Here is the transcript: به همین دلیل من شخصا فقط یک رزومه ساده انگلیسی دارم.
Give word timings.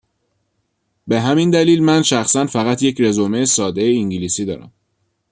به 1.07 1.21
همین 1.21 1.51
دلیل 1.51 1.83
من 1.83 2.01
شخصا 2.03 2.45
فقط 2.45 2.83
یک 2.83 3.01
رزومه 3.01 3.45
ساده 3.45 3.81
انگلیسی 3.83 4.45
دارم. 4.45 4.71